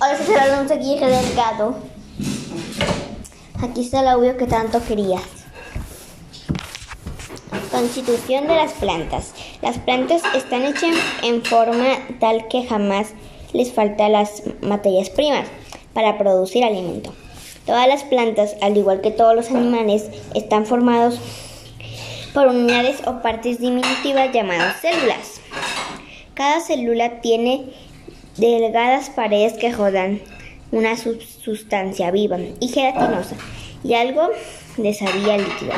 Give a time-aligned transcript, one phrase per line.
[0.00, 1.76] Ahora se será un seguir delgado.
[3.62, 5.20] Aquí está el audio que tanto querías.
[7.70, 9.34] Constitución de las plantas.
[9.60, 13.08] Las plantas están hechas en forma tal que jamás
[13.52, 15.46] les faltan las materias primas
[15.92, 17.12] para producir alimento.
[17.66, 21.20] Todas las plantas, al igual que todos los animales, están formados
[22.32, 25.42] por unidades o partes diminutivas llamadas células.
[26.32, 27.66] Cada célula tiene
[28.40, 30.20] delgadas paredes que rodean
[30.72, 33.36] una sustancia viva y gelatinosa
[33.84, 34.30] y algo
[34.76, 35.74] de savia líquida.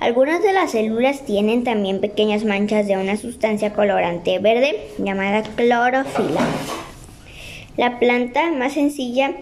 [0.00, 6.40] Algunas de las células tienen también pequeñas manchas de una sustancia colorante verde llamada clorofila.
[7.76, 9.32] La planta más sencilla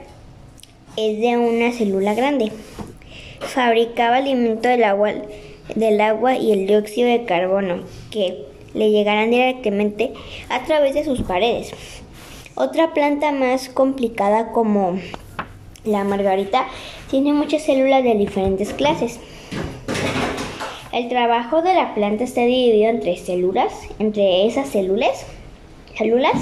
[0.97, 2.53] es de una célula grande.
[3.41, 5.13] Fabricaba alimento del agua,
[5.75, 10.13] del agua y el dióxido de carbono que le llegarán directamente
[10.49, 11.73] a través de sus paredes.
[12.55, 14.99] Otra planta más complicada como
[15.85, 16.67] la margarita
[17.11, 19.19] tiene muchas células de diferentes clases.
[20.93, 25.25] El trabajo de la planta está dividido en tres células, entre esas células,
[25.97, 26.35] células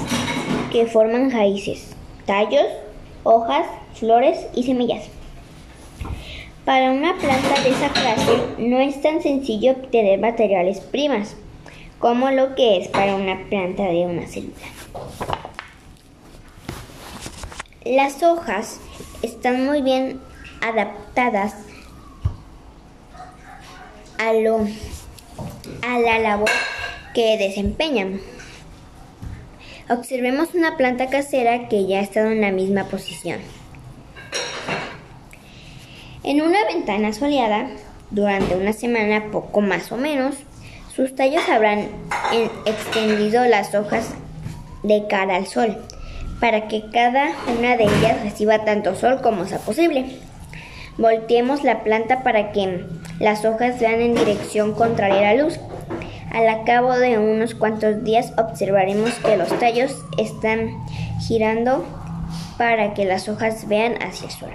[0.69, 2.65] que forman raíces, tallos,
[3.23, 5.05] hojas, flores y semillas.
[6.65, 11.37] Para una planta de esa clase no es tan sencillo obtener materiales primas
[11.99, 14.57] como lo que es para una planta de una célula.
[17.85, 18.79] Las hojas
[19.23, 20.21] están muy bien
[20.61, 21.55] adaptadas
[24.19, 24.67] a, lo,
[25.81, 26.51] a la labor
[27.15, 28.21] que desempeñan.
[29.89, 33.39] Observemos una planta casera que ya ha estado en la misma posición.
[36.23, 37.67] En una ventana soleada,
[38.11, 40.35] durante una semana poco más o menos,
[40.95, 41.87] sus tallos habrán
[42.67, 44.11] extendido las hojas
[44.83, 45.83] de cara al sol
[46.41, 50.17] para que cada una de ellas reciba tanto sol como sea posible.
[50.97, 52.83] Volteemos la planta para que
[53.19, 55.59] las hojas vean en dirección contraria a la luz.
[56.33, 60.71] Al cabo de unos cuantos días observaremos que los tallos están
[61.19, 61.85] girando
[62.57, 64.51] para que las hojas vean hacia el sol.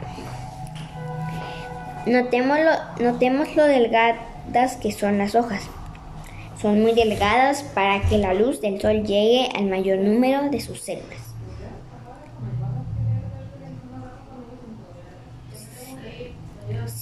[2.07, 5.63] Notemos lo, notemos lo delgadas que son las hojas.
[6.61, 10.81] Son muy delgadas para que la luz del sol llegue al mayor número de sus
[10.81, 11.26] células.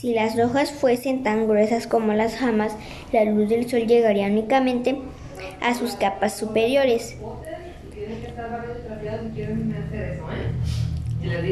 [0.04, 2.72] Si las hojas fuesen tan gruesas como las jamas,
[3.10, 4.98] la luz del sol llegaría únicamente
[5.62, 7.16] a sus capas superiores.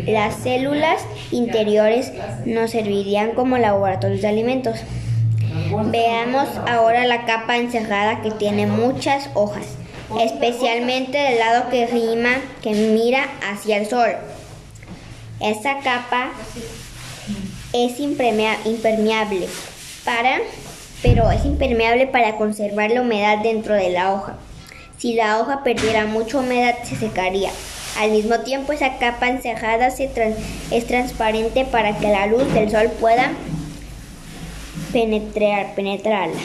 [0.07, 2.13] Las células interiores
[2.45, 4.81] nos servirían como laboratorios de alimentos.
[5.87, 9.65] Veamos ahora la capa encerrada que tiene muchas hojas,
[10.21, 14.11] especialmente del lado que rima, que mira hacia el sol.
[15.41, 16.33] Esta capa
[17.73, 19.49] es impermeable
[20.05, 20.41] para,
[21.03, 24.37] pero es impermeable para conservar la humedad dentro de la hoja.
[24.99, 27.51] Si la hoja perdiera mucha humedad se secaría.
[27.99, 33.33] Al mismo tiempo esa capa encejada es transparente para que la luz del sol pueda
[34.93, 36.41] penetrar, penetrarla.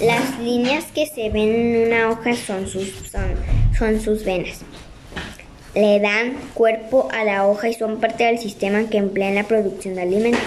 [0.00, 3.34] Las líneas que se ven en una hoja son sus, son,
[3.78, 4.60] son sus venas
[5.74, 9.44] le dan cuerpo a la hoja y son parte del sistema que emplea en la
[9.44, 10.42] producción de alimentos.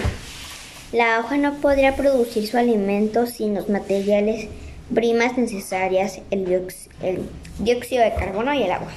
[0.92, 4.48] La hoja no podría producir su alimento sin los materiales
[4.94, 6.62] primas necesarias, el,
[7.58, 8.92] dióxido de carbono y el agua.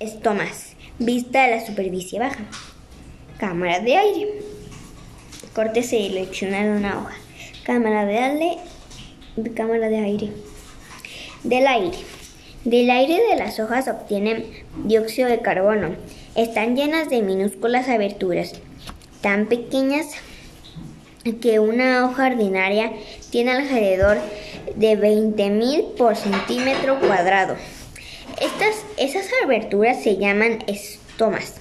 [0.00, 2.44] Estomas, vista de la superficie baja.
[3.38, 4.28] Cámara de aire.
[5.54, 7.14] Corte seleccionar una hoja.
[7.64, 8.58] Cámara de aire.
[9.54, 10.32] Cámara de aire.
[11.44, 11.98] Del aire.
[12.64, 14.46] Del aire de las hojas obtienen
[14.84, 15.96] dióxido de carbono.
[16.36, 18.52] Están llenas de minúsculas aberturas,
[19.20, 20.12] tan pequeñas
[21.40, 22.92] que una hoja ordinaria
[23.30, 24.18] tiene alrededor
[24.76, 27.56] de 20.000 por centímetro cuadrado.
[28.40, 31.56] Estas, esas aberturas se llaman estomas.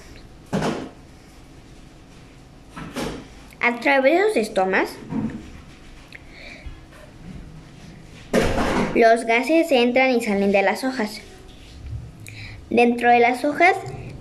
[3.60, 4.90] A través de los estomas
[8.96, 11.22] Los gases entran y salen de las hojas.
[12.70, 13.76] Dentro de las hojas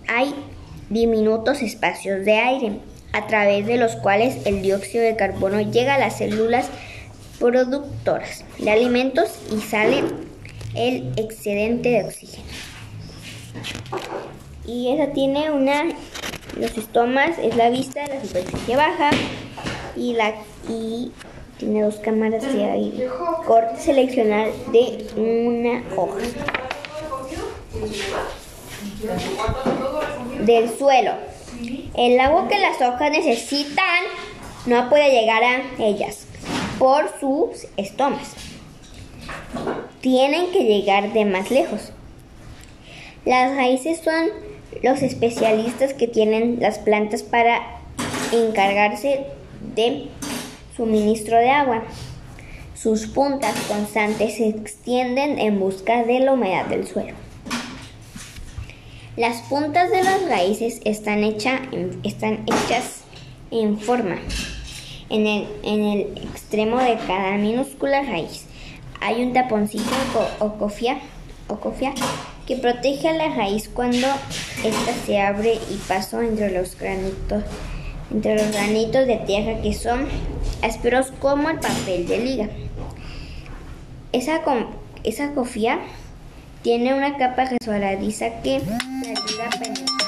[0.07, 0.33] hay
[0.91, 2.73] diminutos espacios de aire,
[3.13, 6.69] a través de los cuales el dióxido de carbono llega a las células
[7.41, 10.05] productoras de alimentos y sale
[10.77, 12.45] el excedente de oxígeno.
[14.67, 15.85] Y esa tiene una,
[16.57, 19.11] los estomas es la vista la superficie baja
[19.97, 20.35] y la
[20.69, 21.11] y
[21.61, 23.09] tiene dos cámaras de aire.
[23.47, 26.19] Corte seleccionar de una hoja.
[30.41, 31.13] del suelo.
[31.95, 34.05] El agua que las hojas necesitan
[34.67, 36.27] no puede llegar a ellas
[36.79, 38.33] por sus estomas.
[40.01, 41.93] Tienen que llegar de más lejos.
[43.27, 44.31] Las raíces son
[44.83, 47.81] los especialistas que tienen las plantas para
[48.33, 49.27] encargarse
[49.75, 50.09] de
[50.81, 51.83] suministro de agua.
[52.75, 57.13] Sus puntas constantes se extienden en busca de la humedad del suelo.
[59.19, 63.03] Las puntas de las raíces están, están hechas
[63.51, 64.17] en forma.
[65.11, 68.47] En el, en el, extremo de cada minúscula raíz
[69.03, 69.85] hay un taponcito
[70.39, 70.99] o cofia,
[71.49, 71.93] o cofia
[72.47, 74.07] que protege a la raíz cuando
[74.65, 77.45] ésta se abre y pasa entre los granitos,
[78.11, 80.07] entre los granitos de tierra que son
[80.63, 82.49] ásperos como el papel de liga.
[84.13, 84.41] Esa,
[85.05, 85.79] esa cofia
[86.63, 90.01] tiene una capa resbaladiza que ayuda a penetrar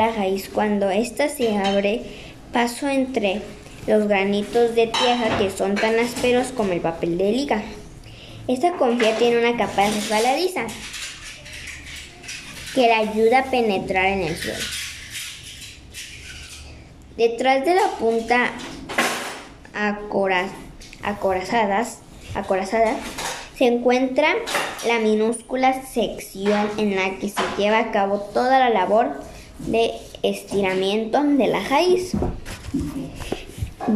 [0.00, 0.48] la raíz.
[0.48, 2.02] Cuando ésta se abre,
[2.52, 3.42] paso entre
[3.90, 7.60] los granitos de tierra que son tan ásperos como el papel de liga.
[8.46, 10.66] Esta confía tiene una capa resbaladiza
[12.72, 14.64] que le ayuda a penetrar en el suelo.
[17.16, 18.52] Detrás de la punta
[21.02, 21.84] acorazada
[23.58, 24.28] se encuentra
[24.86, 29.20] la minúscula sección en la que se lleva a cabo toda la labor
[29.58, 29.90] de
[30.22, 32.12] estiramiento de la raíz,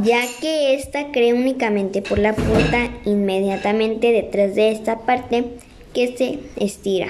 [0.03, 5.45] ya que ésta cree únicamente por la punta inmediatamente detrás de esta parte
[5.93, 7.09] que se estira.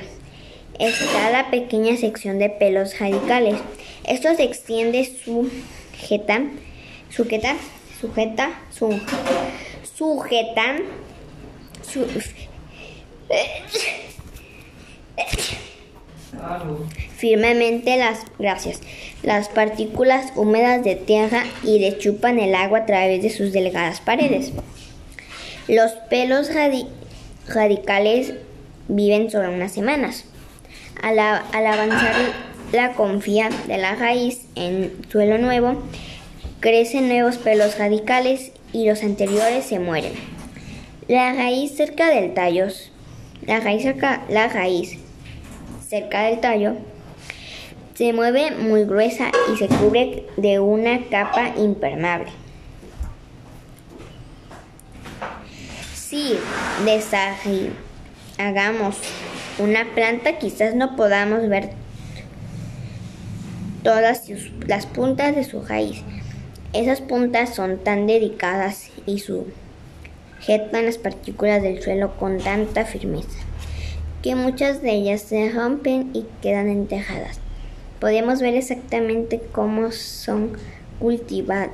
[0.79, 3.57] Está la pequeña sección de pelos radicales.
[4.05, 6.43] Esto se extiende sujeta,
[7.11, 7.57] sujeta,
[8.01, 9.01] sujeta, su,
[9.97, 10.83] sujetan,
[11.83, 12.05] su,
[17.25, 18.81] firmemente las gracias.
[19.23, 24.03] Las partículas húmedas de tierra y le chupan el agua a través de sus delgadas
[24.03, 24.53] paredes.
[25.67, 26.51] Los pelos
[27.49, 28.35] radicales
[28.89, 30.27] viven solo unas semanas.
[31.01, 32.15] Al, avanzar
[32.73, 35.83] la confía de la raíz en suelo nuevo,
[36.61, 40.13] crecen nuevos pelos radicales y los anteriores se mueren.
[41.09, 42.67] La raíz cerca del tallo,
[43.47, 44.99] la raíz cerca, la raíz
[45.89, 46.75] cerca del tallo,
[47.95, 52.31] se mueve muy gruesa y se cubre de una capa impermeable.
[55.95, 56.39] Si
[58.39, 58.97] hagamos
[59.59, 61.71] una planta, quizás no podamos ver
[63.83, 64.29] todas
[64.67, 66.03] las puntas de su raíz.
[66.73, 73.39] Esas puntas son tan dedicadas y sujetan las partículas del suelo con tanta firmeza
[74.25, 77.44] que muchas de ellas se rompen y quedan entejadas.
[78.05, 80.53] Podemos ver exactamente cómo son
[80.99, 81.71] cultivadas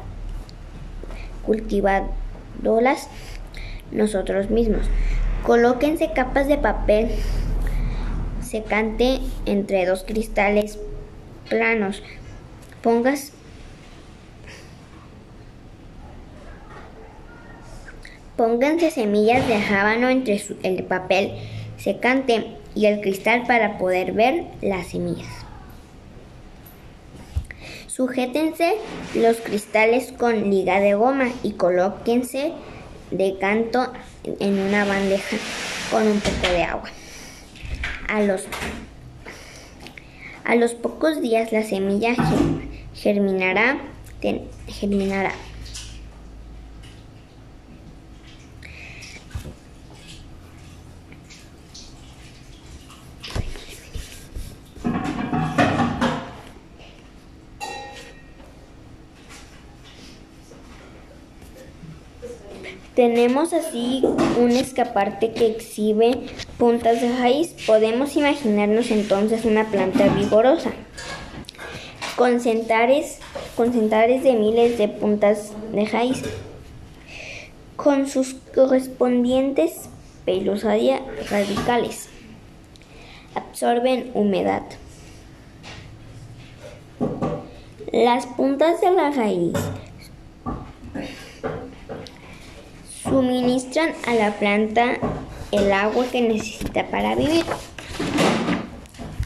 [3.90, 4.82] nosotros mismos.
[5.44, 7.08] Colóquense capas de papel
[8.40, 10.78] secante entre dos cristales
[11.48, 12.00] planos.
[12.80, 13.32] Pongas
[18.36, 21.32] Pónganse semillas de rábano entre el papel
[21.76, 25.39] secante y el cristal para poder ver las semillas.
[28.00, 28.76] Sujétense
[29.14, 32.54] los cristales con liga de goma y colóquense
[33.10, 33.92] de canto
[34.24, 35.36] en una bandeja
[35.90, 36.88] con un poco de agua.
[38.08, 38.44] A los,
[40.44, 42.14] a los pocos días la semilla
[42.94, 43.78] germinará,
[44.66, 45.32] germinará
[63.00, 64.02] Tenemos así
[64.38, 66.18] un escaparte que exhibe
[66.58, 67.54] puntas de raíz.
[67.66, 70.72] Podemos imaginarnos entonces una planta vigorosa,
[72.14, 73.20] con centenares,
[73.56, 76.22] de miles de puntas de raíz,
[77.74, 79.88] con sus correspondientes
[80.26, 82.10] pelos radicales.
[83.34, 84.64] Absorben humedad.
[87.92, 89.54] Las puntas de la raíz
[93.10, 94.96] suministran a la planta
[95.50, 97.44] el agua que necesita para vivir.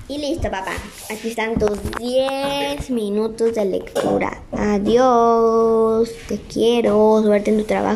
[0.09, 0.73] Y listo, papá.
[1.11, 4.43] Aquí están tus 10 minutos de lectura.
[4.53, 6.11] Adiós.
[6.29, 7.23] Te quiero.
[7.23, 7.93] Suerte en tu trabajo.